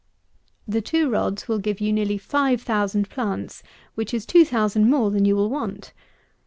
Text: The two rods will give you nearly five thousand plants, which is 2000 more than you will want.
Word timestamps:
The 0.67 0.81
two 0.81 1.11
rods 1.11 1.47
will 1.47 1.59
give 1.59 1.79
you 1.79 1.93
nearly 1.93 2.17
five 2.17 2.59
thousand 2.59 3.11
plants, 3.11 3.61
which 3.93 4.15
is 4.15 4.25
2000 4.25 4.89
more 4.89 5.11
than 5.11 5.25
you 5.25 5.35
will 5.35 5.51
want. 5.51 5.93